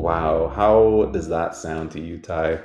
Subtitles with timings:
[0.00, 2.60] Wow, how does that sound to you, Ty?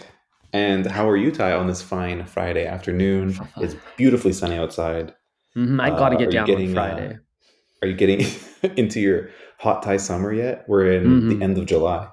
[0.52, 3.48] And how are you, Ty, on this fine Friday afternoon?
[3.58, 5.14] It's beautifully sunny outside.
[5.56, 7.20] Mhm, I gotta Uh, get you down on getting uh, Friday.
[7.82, 8.26] are you getting
[8.76, 10.64] into your hot Thai summer yet?
[10.68, 12.08] We're in the hmm end of July.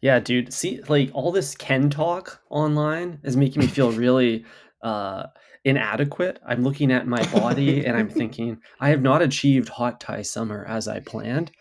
[0.00, 0.52] Yeah, dude.
[0.52, 4.44] See, like all this Ken talk online is making me feel really
[4.82, 5.26] uh
[5.68, 6.40] inadequate.
[6.46, 10.64] I'm looking at my body and I'm thinking, I have not achieved hot Thai summer
[10.68, 11.52] as I planned.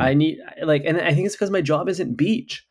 [0.00, 0.14] I Hmm.
[0.14, 2.66] need like, and I think it's because my job isn't beach.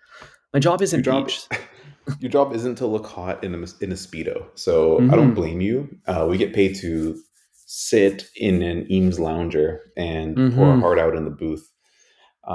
[0.53, 1.47] My job Your isn't job beach.
[2.19, 5.35] your job isn't to look hot in a in a speedo, so I don't hmm
[5.35, 5.89] blame you.
[6.07, 7.19] Uh, we get paid to
[7.65, 11.69] sit in an Eames lounger and pour our hmm heart out in the booth.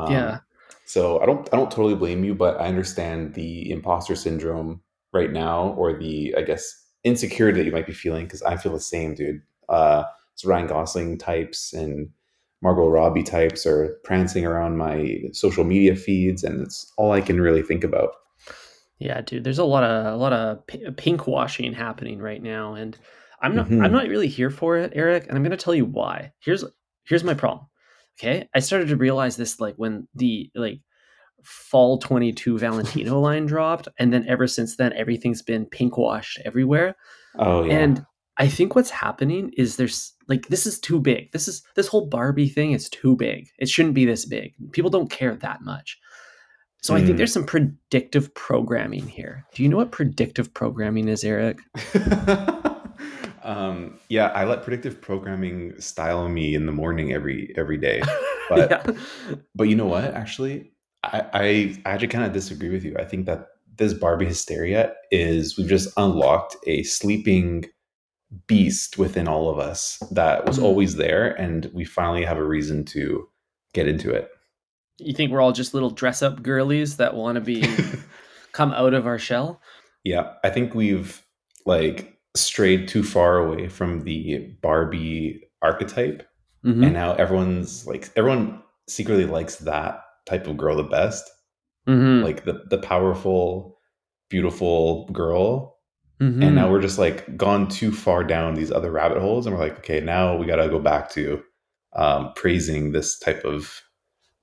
[0.06, 0.38] Yeah.
[0.38, 0.41] Um,
[0.84, 5.33] so I don't I don't totally blame you, but I understand the imposter syndrome right
[5.33, 6.64] now, or the I guess
[7.08, 9.42] insecurity that you might be feeling because I feel the same, dude.
[9.69, 12.10] Uh, it's Ryan Gosling types and
[12.62, 17.41] Margot Robbie types are prancing around my social media feeds, and it's all I can
[17.41, 18.10] really think about.
[18.98, 22.74] Yeah, dude, there's a lot of a lot of p- pink washing happening right now,
[22.74, 22.98] and
[23.40, 25.84] I'm not I'm hmm not really here for it, Eric, and I'm gonna tell you
[25.84, 26.33] why.
[26.40, 26.64] Here's
[27.05, 27.66] here's my problem.
[28.18, 30.80] Okay, I started to realize this like when the like
[31.42, 36.97] fall 22 Valentino line dropped, and then ever since then everything's been pink washed everywhere.
[37.39, 37.78] Oh yeah.
[37.78, 41.33] And I think what's happening is there's like this is too big.
[41.33, 43.48] This is this whole Barbie thing is too big.
[43.58, 44.55] It shouldn't be this big.
[44.72, 45.98] People don't care that much.
[46.80, 47.17] So I think Hmm.
[47.17, 49.45] there's some predictive programming here.
[49.52, 51.58] Do you know what predictive programming is, Eric?
[53.42, 58.00] um, yeah, I let predictive programming style me in the morning every every day.
[58.56, 58.83] yeah.
[58.84, 58.97] But
[59.55, 60.05] but you know what?
[60.14, 60.73] Actually,
[61.04, 62.96] I I, actually kind of disagree with you.
[62.98, 67.64] I think that this Barbie hysteria is we've just unlocked a sleeping
[68.46, 70.62] beast within all of us that was Mm.
[70.64, 73.28] always there, and we finally have a reason to
[73.73, 74.30] get into it.
[74.98, 77.64] You think we're all just little dress up girlies that want to be
[78.52, 79.61] come out of our shell?
[80.05, 81.23] Yeah, I think we've
[81.67, 86.27] like strayed too far away from the Barbie archetype,
[86.64, 86.92] and Mm-hmm.
[86.92, 91.24] now everyone's like everyone secretly likes that type of girl the best,
[91.89, 92.22] Mm-hmm.
[92.24, 93.78] like the the powerful,
[94.28, 95.77] beautiful girl.
[96.20, 96.55] And Mm-hmm.
[96.56, 99.78] now we're just like gone too far down these other rabbit holes, and we're like,
[99.78, 101.40] okay, now we got to go back to
[101.94, 103.80] um, praising this type of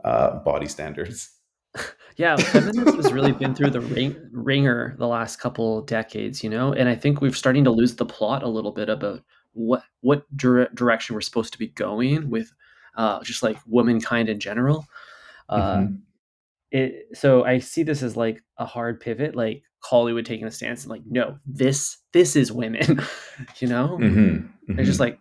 [0.04, 1.32] uh, body standards.
[2.18, 6.72] Yeah, feminism has really been through the ring, ringer the last couple decades, you know,
[6.72, 10.24] and I think we're starting to lose the plot a little bit about what what
[10.38, 12.54] dire- direction we're supposed to be going with,
[12.96, 14.86] uh, just like womankind in general.
[15.50, 15.96] Uh, hmm
[16.72, 20.84] it so I see this as like a hard pivot, like Hollywood taking a stance
[20.84, 23.02] and like, no, this this is women,
[23.60, 24.00] you know.
[24.00, 25.20] hmm They're just hmm like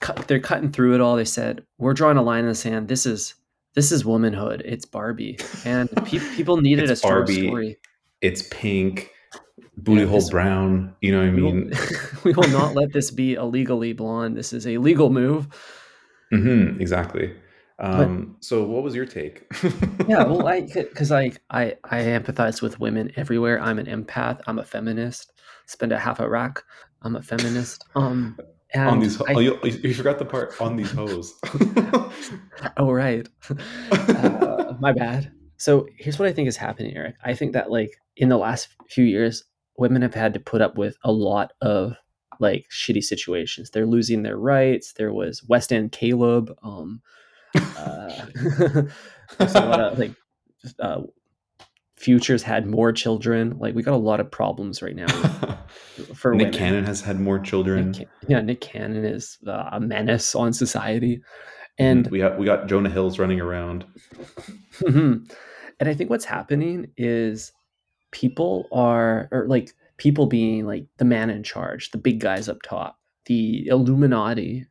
[0.00, 1.16] cut, they're cutting through it all.
[1.16, 2.88] They said we're drawing a line in the sand.
[2.88, 3.34] This is
[3.74, 4.62] this is womanhood.
[4.64, 7.40] It's Barbie, and pe- people needed a strong Barbie.
[7.46, 7.78] story.
[8.22, 9.10] It's pink,
[9.76, 10.96] booty Yeah, hole brown.
[11.02, 11.70] You know what I mean?
[12.24, 14.36] we will not let this be a legally blonde.
[14.36, 15.48] This is a legal move.
[16.32, 17.34] Mm-hmm, exactly.
[17.80, 19.46] But Um, so, what was your take?
[20.06, 23.58] yeah, well, I because I I I empathize with women everywhere.
[23.58, 24.42] I'm an empath.
[24.46, 25.32] I'm a feminist.
[25.64, 26.62] Spend a half a rack.
[27.02, 27.86] I'm a feminist.
[27.94, 28.38] Um,
[28.76, 31.34] on these, ho- oh, you, you forgot the part on these hoes.
[32.76, 33.26] oh right,
[33.90, 35.32] uh, my bad.
[35.56, 37.14] So here's what I think is happening, Eric.
[37.24, 39.44] I think that like in the last few years,
[39.78, 41.94] women have had to put up with a lot of
[42.40, 43.70] like shitty situations.
[43.70, 44.92] They're losing their rights.
[44.92, 46.54] There was West End Caleb.
[46.62, 47.00] Um,
[47.56, 48.12] uh,
[49.38, 50.14] a lot of like
[50.62, 51.02] just, uh,
[51.96, 53.56] futures had more children.
[53.58, 55.06] Like we got a lot of problems right now
[55.98, 56.58] with for Nick women.
[56.58, 57.94] Cannon has had more children.
[57.94, 61.22] Ca- yeah, Nick Cannon is uh, a menace on society, Mhm.
[61.78, 63.84] and We got we got Jonah Hills running around.
[64.86, 65.28] and
[65.80, 67.52] I think what's happening is
[68.12, 72.62] people are or like people being like the man in charge, the big guys up
[72.62, 74.66] top, the Illuminati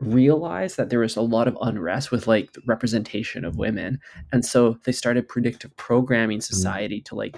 [0.00, 4.00] realized that there was a lot of unrest with like the representation of women.
[4.32, 6.54] And so they started predictive programming mm-hmm.
[6.54, 7.36] society to like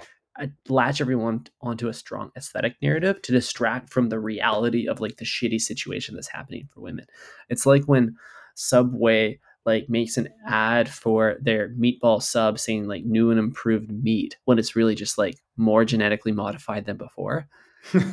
[0.69, 5.25] latch everyone onto a strong aesthetic narrative to distract from the reality of like the
[5.25, 7.05] shitty situation that's happening for women.
[7.49, 8.15] It's like when
[8.55, 14.37] subway like makes an ad for their meatball sub saying like new and improved meat
[14.45, 17.47] when it's really just like more genetically modified than before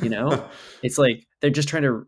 [0.01, 0.47] you know?
[0.83, 2.07] It's like they're just trying to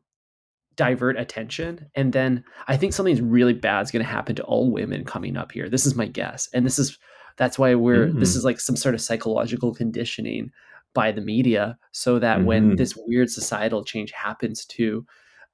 [0.77, 4.71] divert attention and then i think something's really bad is going to happen to all
[4.71, 6.97] women coming up here this is my guess and this is
[7.35, 8.37] that's why we're this Mhm.
[8.37, 10.51] is like some sort of psychological conditioning
[10.93, 12.77] by the media so that when Mhm.
[12.77, 15.05] this weird societal change happens to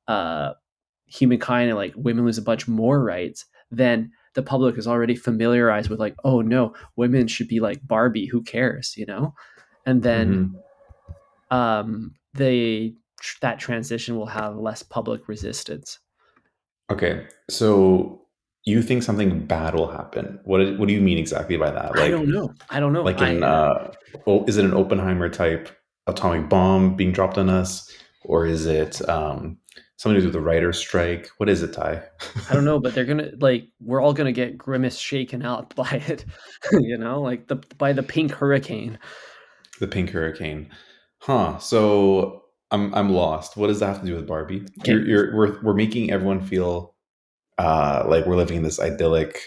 [0.07, 0.53] uh,
[1.05, 5.89] humankind and like women lose a bunch more rights, then the public is already familiarized
[5.89, 8.25] with like, oh no, women should be like Barbie.
[8.27, 9.33] Who cares, you know?
[9.85, 10.55] And then
[11.51, 11.55] Mhm.
[11.57, 15.99] um, they tr- that transition will have less public resistance.
[16.91, 18.21] Okay, so
[18.65, 20.39] you think something bad will happen?
[20.43, 21.97] What do- What do you mean exactly by that?
[21.97, 22.53] I don't know.
[22.69, 23.03] I don't know.
[23.03, 23.91] like I, in uh,
[24.27, 25.69] oh, is it an Oppenheimer type
[26.07, 27.89] atomic bomb being dropped on us,
[28.25, 29.57] or is it um,
[29.97, 31.29] something to do with the writer's strike?
[31.37, 32.03] What is it, Ty?
[32.49, 36.03] I don't know, but they're gonna like we're all gonna get grimace shaken out by
[36.07, 36.25] it,
[36.73, 38.99] you know, like the by the pink hurricane.
[39.79, 40.69] the pink hurricane,
[41.19, 41.57] huh?
[41.59, 42.42] So
[42.73, 43.55] I'm I'm lost.
[43.55, 44.65] What does that have to do with Barbie?
[44.81, 44.91] Okay.
[44.91, 46.95] You're, you're we're we're making everyone feel
[47.57, 49.39] uh, like we're living in this idyllic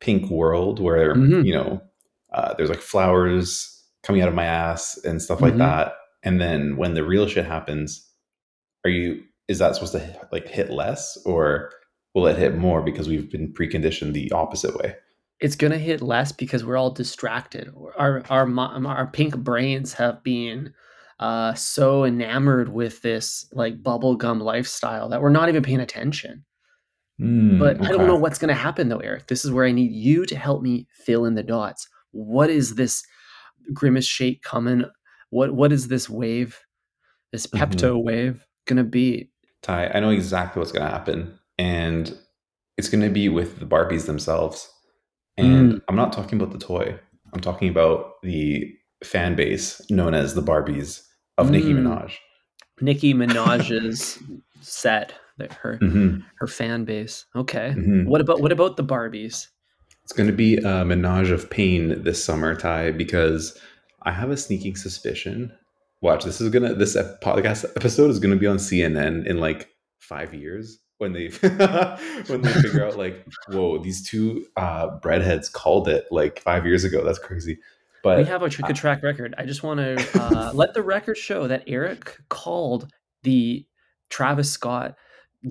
[0.00, 1.46] pink world where Mhm.
[1.46, 1.80] you know
[2.34, 3.68] uh, there's like flowers
[4.02, 5.58] coming out of my ass and stuff like Mhm.
[5.58, 5.94] that.
[6.24, 8.06] And then when the real shit happens,
[8.84, 11.70] are you is that supposed to like hit less or
[12.14, 14.96] will it hit more because we've been preconditioned the opposite way?
[15.40, 17.72] It's gonna hit less because we're all distracted.
[17.96, 20.72] Our our our pink brains have been
[21.20, 26.44] uh, so enamored with this like bubblegum lifestyle that we're not even paying attention.
[27.58, 29.28] But I don't know what's going to happen though, Eric.
[29.28, 31.88] This is where I need you to help me fill in the dots.
[32.10, 33.04] What is this
[33.72, 34.84] grimace shake coming?
[35.30, 36.58] What what is this wave?
[37.30, 37.60] This Mhm.
[37.60, 39.30] Pepto wave going to be?
[39.62, 42.12] Ty, I know exactly what's going to happen, and
[42.76, 44.68] it's going to be with the Barbies themselves.
[45.36, 45.80] And Mm.
[45.88, 46.98] I'm not talking about the toy.
[47.32, 48.74] I'm talking about the
[49.04, 51.02] fan base known as the Barbies
[51.38, 51.82] of Nicki Mm.
[51.84, 52.12] Minaj.
[52.80, 54.18] Nicki Minaj's
[54.60, 55.14] set,
[55.60, 57.24] her Mhm, her fan base.
[57.34, 57.74] Okay.
[57.76, 58.06] mhm.
[58.06, 59.48] What about what about the Barbies?
[60.04, 63.56] It's going to be a menage of pain this summer, Ty, because
[64.02, 65.52] I have a sneaking suspicion.
[66.00, 69.68] Watch, this is gonna this podcast episode is gonna be on CNN in like
[70.00, 71.28] five years when they
[72.26, 76.82] when they figure out like, whoa, these two uh, breadheads called it like five years
[76.84, 77.04] ago.
[77.04, 77.58] That's crazy.
[78.02, 79.34] But we have a good track record.
[79.38, 82.90] I just want to uh, let the record show that Eric called
[83.22, 83.64] the
[84.10, 84.96] Travis Scott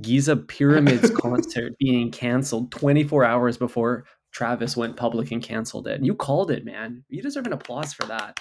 [0.01, 5.95] Giza Pyramids concert being canceled 24 hours before Travis went public and canceled it.
[5.95, 7.03] And you called it, man.
[7.09, 8.39] You deserve an applause for that.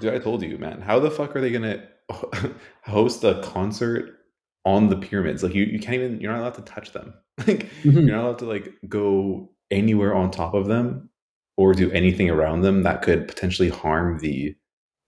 [0.00, 0.80] Dude, I told you, man.
[0.80, 1.86] How the fuck are they gonna
[2.84, 4.18] host a concert
[4.64, 5.42] on the pyramids?
[5.42, 6.20] Like you, you can't even.
[6.20, 7.14] You're not allowed to touch them.
[7.46, 8.06] Like Mhm.
[8.06, 11.08] you're not allowed to like go anywhere on top of them
[11.56, 14.54] or do anything around them that could potentially harm the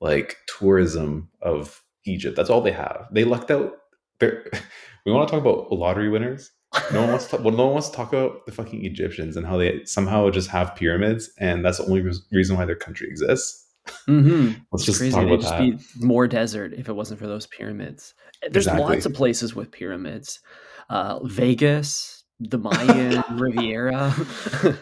[0.00, 2.37] like tourism of Egypt.
[2.37, 3.06] That's all they have.
[3.11, 3.73] They lucked out.
[4.20, 4.44] They're,
[5.06, 6.50] we want to talk about lottery winners.
[6.93, 7.37] No one wants to.
[7.37, 10.49] Well, no one wants to talk about the fucking Egyptians and how they somehow just
[10.50, 13.64] have pyramids, and that's the only res- reason why their country exists.
[14.08, 14.56] Mhm.
[14.73, 15.14] Let's It's just crazy.
[15.14, 15.61] talk about just that.
[15.61, 18.14] be more desert if it wasn't for those pyramids.
[18.43, 18.82] There's Exactly.
[18.94, 20.40] lots of places with pyramids.
[20.90, 24.12] Uh, Vegas, the Mayan Riviera.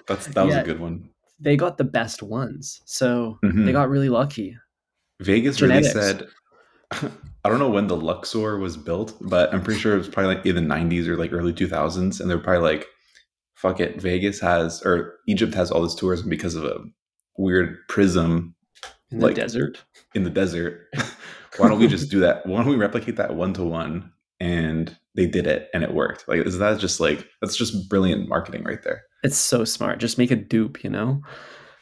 [0.09, 0.61] That's that was Yeah.
[0.63, 1.11] a good one.
[1.43, 2.81] They got the best ones.
[2.87, 3.65] So Mhm.
[3.67, 4.57] they got really lucky.
[5.21, 5.95] Vegas Genetics.
[5.95, 6.27] really said.
[7.45, 10.35] I don't know when the Luxor was built, but I'm pretty sure it was probably
[10.37, 12.87] like in the 90s or like early 2000s, and they're probably like,
[13.55, 16.79] "Fuck it, Vegas has or Egypt has all this tourism because of a
[17.39, 18.55] weird prism
[19.11, 19.83] In the Like- desert.
[20.15, 20.87] in the desert.
[21.59, 22.47] Why don't we just do that?
[22.47, 26.27] Why don't we replicate that one to one?" And they did it, and it worked.
[26.27, 29.03] Like, is that just like that's just brilliant marketing right there?
[29.23, 30.01] It's so smart.
[30.01, 31.23] Just make a dupe, you know?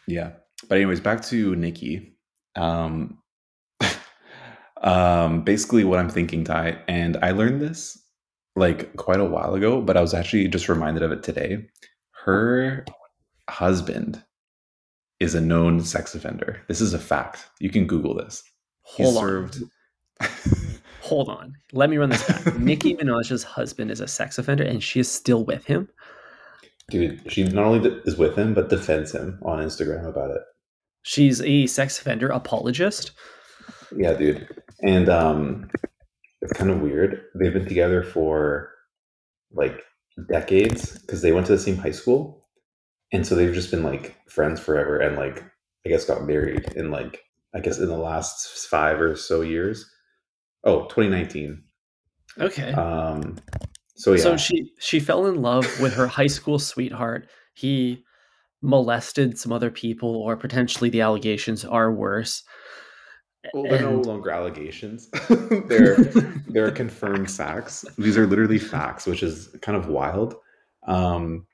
[0.06, 0.32] Yeah.
[0.68, 2.18] But anyways, back to Nicki.
[2.56, 3.18] Um,
[4.82, 7.96] um, basically what I'm thinking, Ty, and I learned this
[8.56, 11.66] like quite a while ago, but I was actually just reminded of it today.
[12.24, 12.84] Her
[13.48, 14.22] husband
[15.18, 16.60] is a known sex offender.
[16.68, 17.48] This is a fact.
[17.58, 18.42] You can Google this.
[18.96, 19.22] He Hold on.
[19.22, 19.62] served.
[21.10, 21.56] Hold on.
[21.72, 22.56] Let me run this back.
[22.60, 25.88] Nicki Minaj's husband is a sex offender and she is still with him.
[26.88, 30.42] Dude, she not only is with him, but defends him on Instagram about it.
[31.02, 33.10] She's a sex offender apologist.
[33.96, 34.46] Yeah, dude.
[34.84, 35.68] And um
[36.42, 37.24] it's kind of weird.
[37.34, 38.70] They've been together for
[39.50, 39.82] like
[40.28, 42.46] decades because they went to the same high school.
[43.12, 45.42] And so they've just been like friends forever and like
[45.84, 49.90] I guess got married in like I guess in the last 5 or so years.
[50.64, 51.62] Oh, 2019.
[52.38, 52.72] Okay.
[52.72, 53.36] Um
[53.96, 54.22] so yeah.
[54.22, 57.28] So she she fell in love with her high school sweetheart.
[57.54, 58.02] He
[58.62, 62.42] molested some other people, or potentially the allegations are worse.
[63.54, 65.08] well, they're no longer allegations.
[65.66, 65.96] they're
[66.48, 67.84] they're confirmed facts.
[67.98, 70.34] These are literally facts, which is kind of wild.
[70.86, 71.46] Um,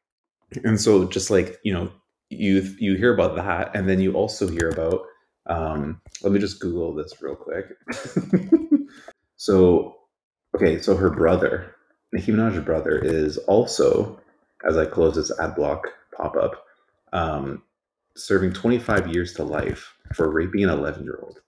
[0.65, 1.91] and so, just like you know,
[2.31, 5.03] you you hear about that, and then you also hear about
[5.49, 7.67] Um, let me just Google this real quick.
[9.37, 9.97] so,
[10.55, 11.75] okay, so her brother,
[12.13, 14.21] Nicki Minaj's brother, is also,
[14.69, 15.87] as I close this ad block
[16.17, 16.65] pop up,
[17.13, 17.63] um,
[18.17, 21.41] serving 25 years to life for raping an 11 year old.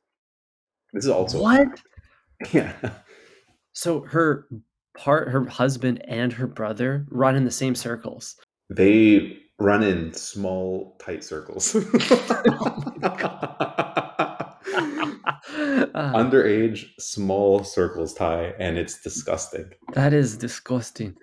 [0.92, 1.68] This is also What?
[2.52, 2.72] Yeah.
[3.72, 4.46] So her
[4.96, 8.36] part, her husband and her brother run in the same circles.
[8.70, 11.74] They run in small, tight circles.
[16.00, 19.68] Ah, Underage, small circles tie, and it's disgusting.
[19.94, 21.16] that is disgusting.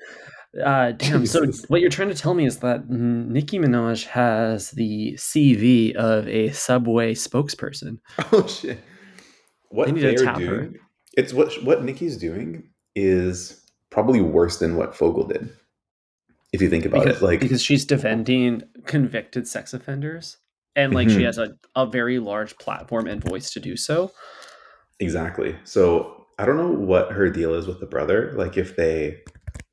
[0.62, 1.26] Uh, damn.
[1.26, 6.28] So what you're trying to tell me is that Nicki Minaj has the CV of
[6.28, 8.00] a Subway spokesperson.
[8.34, 8.80] Oh shit!
[9.70, 10.46] What They need they to are tap her.
[10.62, 10.76] doing?
[11.16, 15.50] It's what what Nicki's doing is probably worse than what Fogle did.
[16.52, 20.38] If you think about because, it, like because she's defending convicted sex offenders
[20.76, 21.26] and like she Mhm.
[21.28, 24.12] has a, a very large platform and voice to do so
[25.00, 25.56] Exactly.
[25.64, 28.34] So I don't know what her deal is with the brother.
[28.36, 29.18] Like if they,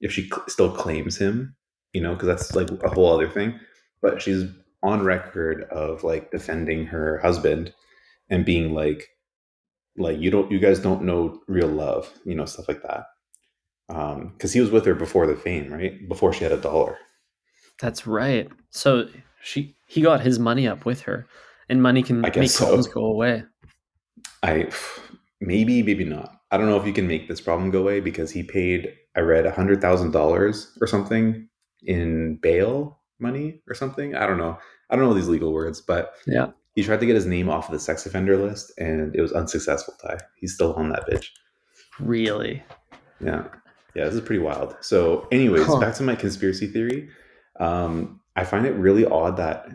[0.00, 1.55] if she cl- still claims him,
[1.93, 3.59] you know, because that's like a whole other thing.
[4.00, 4.45] But she's
[4.83, 7.73] on record of like defending her husband
[8.31, 9.09] and being like,
[9.97, 13.05] like you don't, you guys don't know real love, you know, stuff like that.
[13.88, 16.09] Um, because he was with her before the fame, right?
[16.09, 16.97] Before she had a dollar.
[17.81, 19.09] that's right so
[19.43, 21.26] she he got his money up with her
[21.69, 22.64] and money can make so.
[22.64, 23.43] problems go away
[24.43, 24.69] I
[25.42, 26.40] maybe maybe not.
[26.50, 29.20] I don't know if you can make this problem go away because he paid I
[29.20, 31.49] read a hundred thousand dollars or something
[31.82, 34.14] in bail money or something.
[34.14, 34.56] I don't know.
[34.88, 37.66] I don't know these legal words, but yeah he tried to get his name off
[37.68, 39.94] of the sex offender list and it was unsuccessful.
[40.02, 41.26] Ty, he's still on that bitch.
[42.00, 42.62] really
[43.20, 43.44] Yeah,
[43.94, 44.76] yeah, this is pretty wild.
[44.80, 45.80] So, anyways, Huh.
[45.80, 47.11] back to my conspiracy theory.
[47.61, 49.68] Um, I find it really odd that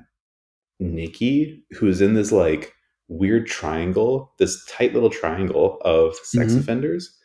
[0.80, 2.74] Nicki, who's in this like
[3.10, 6.60] weird triangle, this tight little triangle of sex Mhm.
[6.60, 7.18] offenders,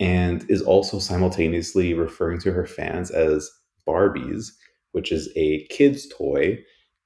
[0.00, 3.50] and is also simultaneously referring to her fans as
[3.86, 4.48] Barbies,
[4.92, 6.58] which is a kid's toy.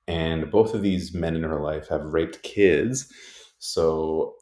[0.06, 3.12] And both of these men in her life have raped kids.
[3.58, 4.35] So,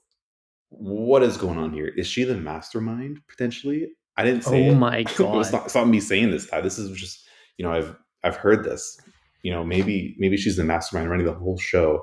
[0.68, 1.88] what is going on here?
[1.96, 3.88] Is she the mastermind potentially?
[4.16, 4.76] I didn't say Oh it.
[4.76, 5.52] my it's, God.
[5.52, 6.46] not, it's not me saying this.
[6.48, 6.60] Ty.
[6.60, 7.26] This is just
[7.56, 8.98] you know I've I've heard this.
[9.42, 12.00] You know maybe maybe she's the mastermind running the whole show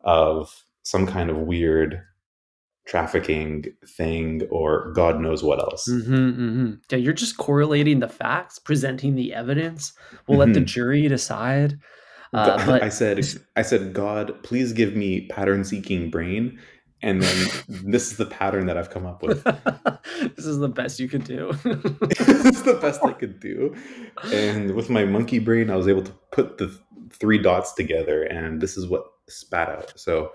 [0.00, 0.50] of
[0.82, 2.02] some kind of weird
[2.86, 3.64] trafficking
[3.96, 5.86] thing or God knows what else.
[5.86, 9.92] hmm hmm yeah you're just correlating the facts presenting the evidence
[10.26, 10.64] we'll let the Mhm.
[10.66, 11.78] jury decide
[12.34, 13.24] uh, God- but I said
[13.56, 16.58] I said God, please give me pattern seeking brain,
[17.02, 19.44] and then this is the pattern that I've come up with.
[20.36, 21.52] this is the best you could do
[22.04, 23.74] this is the best I could do.
[24.32, 26.78] And with my monkey brain, I was able to put the th-
[27.12, 29.92] three dots together, and this is what spat out.
[29.96, 30.32] So,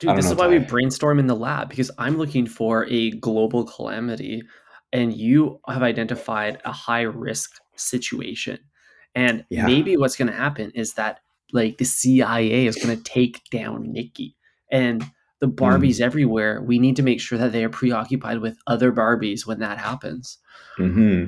[0.00, 3.64] Dude, this is why we brainstorm in the lab because I'm looking for a global
[3.64, 4.42] calamity
[4.92, 8.58] and you have identified a high risk situation.
[9.14, 9.66] And Yeah.
[9.66, 11.20] maybe what's going to happen is that
[11.52, 14.36] like the CIA is going to take down Nicki
[14.70, 15.04] and
[15.40, 15.48] the.
[15.48, 16.62] Barbies everywhere.
[16.62, 20.38] We need to make sure that they are preoccupied with other Barbies when that happens.
[20.76, 21.26] hmm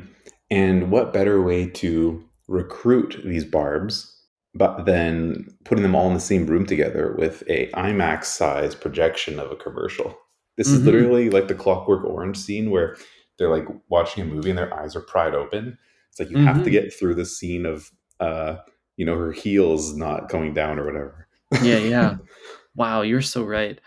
[0.50, 4.12] and what better way to recruit these barbs,
[4.54, 9.38] but then putting them all in the same room together with a IMAX size projection
[9.38, 10.16] of a commercial?
[10.56, 10.85] This is Mhm.
[10.87, 12.97] literally like the Clockwork Orange scene where
[13.38, 15.78] they're like watching a movie and their eyes are pried open.
[16.11, 16.73] It's like you have to Mhm.
[16.73, 17.90] get through the scene of,
[18.21, 18.56] uh,
[18.99, 21.28] you know, her heels not going down or whatever.
[21.62, 22.14] Yeah, yeah.
[22.75, 23.78] Wow, you're so right.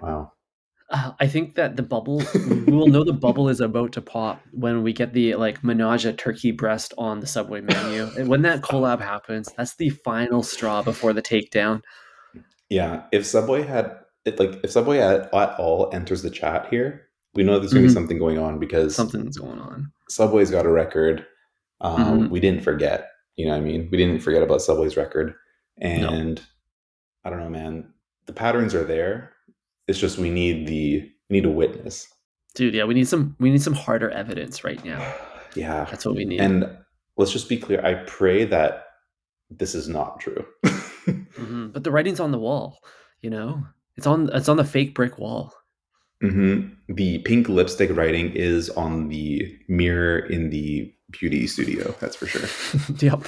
[0.00, 0.32] wow.
[0.88, 4.40] Uh, I think that the bubble, we will know the bubble is about to pop
[4.52, 8.08] when we get the like menage a turkey breast on the Subway menu.
[8.16, 11.82] And when that collab happens, that's the final straw before the takedown.
[12.68, 17.08] Yeah, if Subway had it, like if Subway at, at all enters the chat here,
[17.34, 17.94] we know there's gonna be Mhm.
[17.94, 19.90] something going on because Something's going on.
[20.08, 21.26] Subway's got a record.
[21.80, 22.30] Um, Mhm.
[22.30, 23.10] We didn't forget.
[23.36, 23.88] You know what I mean?
[23.90, 25.34] We didn't forget about Subway's record.
[25.78, 26.40] And
[27.24, 27.92] I don't know, man.
[28.26, 29.32] The patterns are there.
[29.88, 31.00] It's just we need the
[31.30, 32.06] we need a witness.
[32.54, 35.14] Dude, yeah, we need some we need some harder evidence right now.
[35.54, 35.86] Yeah.
[35.90, 36.38] That's what we need.
[36.38, 36.68] And
[37.16, 37.80] let's just be clear.
[37.82, 38.88] I pray that
[39.48, 40.44] this is not true.
[41.06, 41.72] Mhm.
[41.72, 42.80] But the writing's on the wall,
[43.22, 43.64] you know?
[43.96, 45.54] It's on it's on the fake brick wall.
[46.20, 51.94] hmm The pink lipstick writing is on the mirror in the beauty studio.
[52.00, 52.48] That's for sure.
[52.98, 53.24] yep.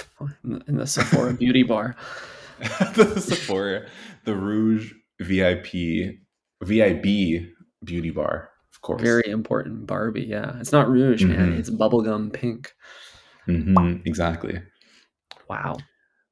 [0.67, 1.97] In the Sephora beauty bar.
[2.59, 3.87] the Sephora,
[4.25, 6.19] the Rouge VIP,
[6.63, 7.47] VIB
[7.85, 9.03] beauty bar, of course.
[9.03, 10.59] Very important Barbie, yeah.
[10.61, 11.53] It's not rouge, man.
[11.53, 11.59] Mhm.
[11.59, 12.73] It's bubblegum pink.
[13.47, 14.61] Mhm, exactly.
[15.49, 15.77] Wow.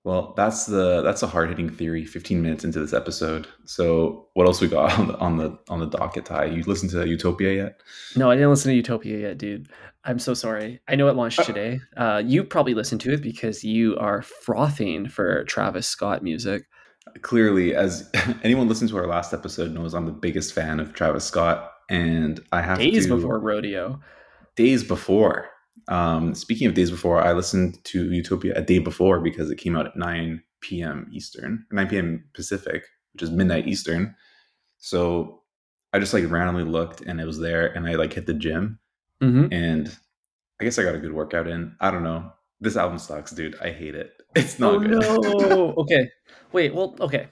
[0.04, 2.04] Well, that's the that's a hard hitting theory.
[2.04, 3.49] Fifteen minutes into this episode.
[3.64, 6.25] So, what else we got on the on the on the docket?
[6.26, 7.80] Ty, you listened to Utopia yet?
[8.14, 9.68] No, I didn't listen to Utopia yet, dude.
[10.04, 10.80] I'm so sorry.
[10.87, 11.80] I know it launched today.
[11.97, 16.62] Uh, you probably listened to it because you are frothing for Travis Scott music.
[17.23, 18.11] Clearly, as
[18.42, 22.40] anyone listened to our last episode knows, I'm the biggest fan of Travis Scott, and
[22.52, 24.00] I have Days to, before rodeo.
[24.56, 25.49] days before.
[25.88, 29.76] Um, speaking of days before, I listened to Utopia a day before because it came
[29.76, 31.08] out at 9 p.m.
[31.12, 32.25] Eastern, 9 p.m.
[32.35, 34.14] Pacific, which is midnight Eastern.
[34.78, 35.42] So
[35.92, 38.78] I just like randomly looked and it was there, and I like hit the gym,
[39.23, 39.52] Mm-hmm.
[39.52, 39.96] and
[40.61, 41.75] I guess I got a good workout in.
[41.80, 42.32] I don't know.
[42.60, 43.56] This album sucks, dude.
[43.60, 44.12] I hate it.
[44.36, 45.48] It's not Oh good.
[45.50, 45.75] no.
[45.78, 46.10] okay.
[46.52, 46.75] Wait.
[46.75, 46.94] Well.
[47.00, 47.28] Okay.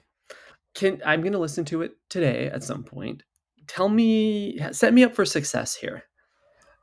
[0.73, 3.21] Can I'm gonna listen to it today at some point.
[3.67, 6.03] Tell me, set me up for success here.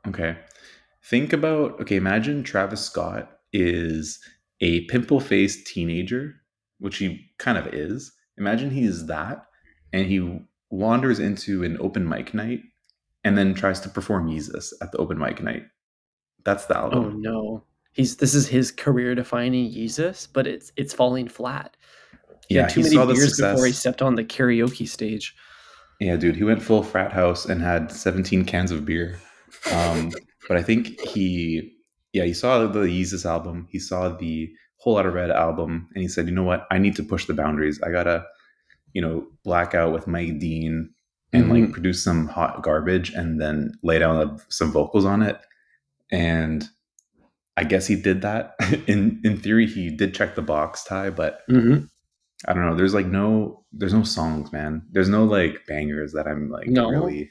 [0.06, 0.36] Okay.
[1.04, 4.20] Think about okay, imagine Travis Scott is
[4.60, 6.34] a pimple faced teenager,
[6.78, 8.12] which he kind of is.
[8.38, 9.44] Imagine he's that,
[9.92, 12.60] and he wanders into an open mic night
[13.24, 15.64] and then tries to perform Jesus at the open mic night.
[16.44, 17.04] That's the oh, album.
[17.04, 17.64] Oh no.
[17.92, 21.76] He's this is his career defining Jesus, but it's it's falling flat.
[22.48, 23.52] He yeah, too he many saw the beers success.
[23.54, 25.34] before he stepped on the karaoke stage.
[26.00, 29.20] Yeah, dude, he went full frat house and had 17 cans of beer.
[29.72, 30.10] Um,
[30.48, 31.76] but I think he,
[32.12, 36.08] yeah, he saw the Yeezus album, he saw the Whole Lotta Red album, and he
[36.08, 37.80] said, you know what, I need to push the boundaries.
[37.82, 38.24] I gotta,
[38.94, 40.90] you know, black out with Mike Dean
[41.32, 41.62] and Mhm.
[41.62, 45.38] like produce some hot garbage and then lay down some vocals on it.
[46.10, 46.68] And
[47.56, 48.54] I guess he did that.
[48.86, 51.88] in in theory, he did check the box tie, but Mhm.
[52.48, 52.74] I don't know.
[52.74, 54.82] There's like no, there's no songs, man.
[54.90, 56.88] There's no like bangers that I'm like No?
[56.88, 57.30] really.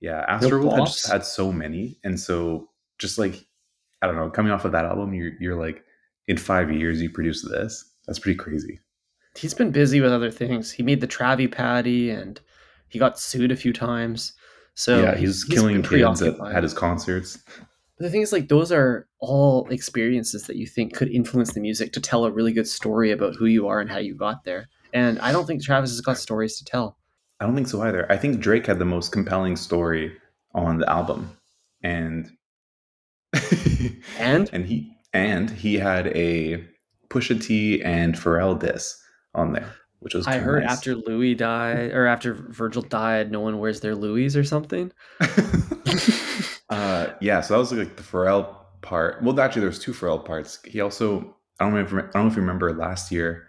[0.00, 3.44] Yeah, Astroworld had just had so many, and so just like
[4.02, 5.84] I don't know, coming off of that album, you're you're like
[6.26, 7.84] in five years you produce this.
[8.06, 8.80] That's pretty crazy.
[9.36, 10.72] He's been busy with other things.
[10.72, 12.40] He made the Travi Patty and
[12.88, 14.32] he got sued a few times.
[14.74, 17.38] So yeah, he's, he's killing kids at, at his concerts.
[18.02, 21.92] The thing is, like, those are all experiences that you think could influence the music
[21.92, 24.68] to tell a really good story about who you are and how you got there.
[24.92, 26.98] And I don't think Travis has got stories to tell.
[27.38, 28.10] I don't think so either.
[28.10, 30.16] I think Drake had the most compelling story
[30.52, 31.30] on the album,
[31.84, 32.28] and
[34.18, 36.64] And and he and he had a
[37.08, 39.00] Pusha T and Pharrell diss
[39.32, 40.72] on there, which was I heard nice.
[40.72, 44.90] after Louis died, or after Virgil died, no one wears their Louis or something.
[46.72, 49.22] uh, yeah, so that was like the Pharrell part.
[49.22, 50.58] Well, actually, there's two Pharrell parts.
[50.64, 53.46] He also I don't remember, I don't know if you remember last year,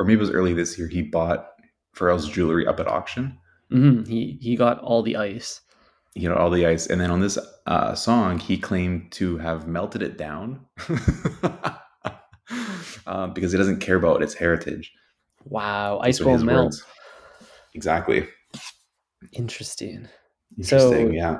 [0.00, 0.88] or maybe it was early this year.
[0.88, 1.50] He bought
[1.94, 3.38] Pharrell's jewelry up at auction.
[3.70, 5.60] hmm He he got all the ice.
[6.14, 9.68] You know all the ice, and then on this uh, song, he claimed to have
[9.68, 10.66] melted it down
[13.06, 14.92] um, because he doesn't care about its heritage.
[15.44, 16.64] Wow, ice won't melt.
[16.64, 16.84] words.
[17.74, 18.28] Exactly.
[19.32, 20.08] Interesting.
[20.58, 21.08] Interesting.
[21.08, 21.36] So- yeah.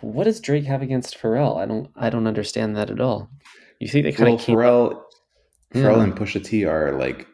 [0.00, 1.56] What does Drake have against Pharrell?
[1.58, 3.28] I don't I don't understand that at all.
[3.80, 5.02] You think they kind Well, of came Pharrell,
[5.74, 6.02] Pharrell Yeah.
[6.04, 7.26] and Pusha T are like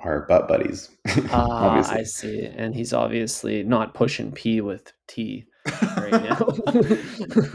[0.00, 0.90] are butt buddies.
[1.32, 1.90] Ah.
[1.90, 2.44] I see.
[2.46, 5.46] And he's obviously not pushing P with T
[5.96, 6.48] right now.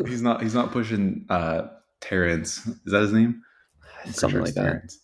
[0.05, 0.41] he's not.
[0.41, 1.67] He's not pushing uh,
[2.01, 2.65] Terrence.
[2.67, 3.41] Is that his name?
[4.05, 4.61] Something sure like that.
[4.63, 4.99] Terrence.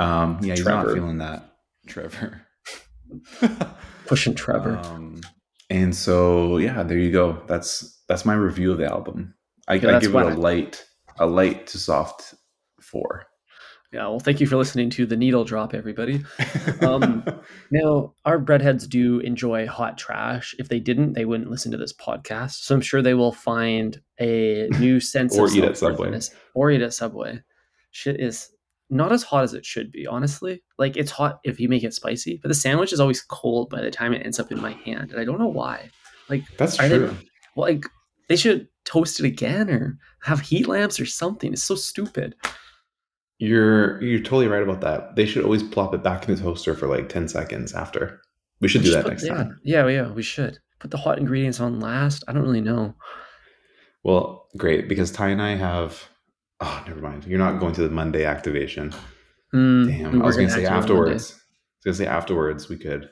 [0.00, 0.86] Um, yeah, he's Trevor.
[0.88, 1.52] not feeling that.
[1.86, 2.42] Trevor.
[4.06, 4.78] Pushing Trevor.
[4.78, 5.20] Um,
[5.70, 7.42] and so yeah, there you go.
[7.46, 9.34] That's that's my review of the album.
[9.68, 10.84] I, Yeah, I give it a light,
[11.18, 12.34] a light to soft
[12.80, 13.26] four.
[13.92, 16.22] yeah, well, thank you for listening to the needle drop, everybody.
[16.82, 17.24] Um,
[17.70, 20.54] Now, our breadheads do enjoy hot trash.
[20.58, 22.62] If they didn't, they wouldn't listen to this podcast.
[22.64, 26.30] So I'm sure they will find a new sense Or of eat at self-worthiness.
[26.54, 27.40] or eat at Subway.
[27.90, 28.50] Shit is
[28.90, 30.62] not as hot as it should be, honestly.
[30.78, 33.80] Like it's hot if you make it spicy, but the sandwich is always cold by
[33.80, 35.90] the time it ends up in my hand, and I don't know why.
[36.28, 37.16] Like, that's are they- true.
[37.56, 37.84] well, like
[38.28, 41.52] they should toast it again or have heat lamps or something.
[41.52, 42.34] It's so stupid.
[43.38, 45.14] You're you're totally right about that.
[45.16, 48.20] They should always plop it back in the toaster for like ten seconds after.
[48.60, 49.60] We should do Just that put- next yeah, time.
[49.62, 52.24] Yeah, yeah, we should put the hot ingredients on last.
[52.28, 52.94] I don't really know.
[54.04, 56.08] Well, great because Ty and I have.
[56.60, 57.26] Oh, never mind.
[57.26, 58.92] You're not going to the Monday activation.
[59.52, 60.82] Hmm, Damn, I was gonna say active on Monday.
[61.14, 61.32] afterwards.
[61.32, 63.08] I was gonna say afterwards we could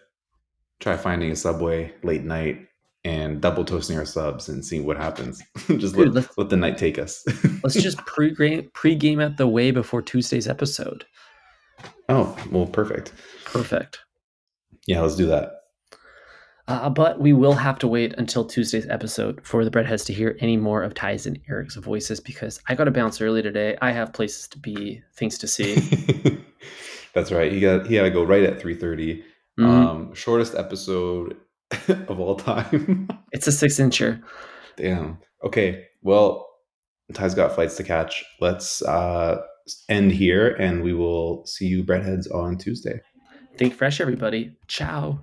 [0.80, 2.66] try finding a subway late night
[3.04, 5.42] and double toasting our subs and seeing what happens.
[5.68, 7.22] Just Dude, let, let the night take us.
[7.62, 11.04] Let's just pre-game pre-game at the way before Tuesday's episode.
[12.09, 13.12] oh, well, perfect.
[13.44, 14.00] Perfect.
[14.87, 15.50] Yeah, let's do that.
[16.66, 20.37] Uh, but we will have to wait until Tuesday's episode for the breadheads to hear
[20.40, 23.77] any more of Ty's and Eric's voices because I got to bounce early today.
[23.83, 25.77] I have places to be, things to see.
[27.14, 27.53] That's right.
[27.53, 29.22] He got he had to go right at three thirty.
[29.59, 29.64] Mhm.
[29.66, 31.37] Um, shortest episode
[31.88, 33.09] of all time.
[33.33, 34.22] It's a six incher.
[34.77, 35.18] Damn.
[35.42, 35.87] Okay.
[36.03, 36.48] Well,
[37.12, 38.24] Ty's got flights to catch.
[38.40, 39.42] Let's uh,
[39.88, 43.00] end here, and we will see you breadheads on Tuesday.
[43.57, 44.57] Think fresh, everybody.
[44.68, 45.18] Ciao.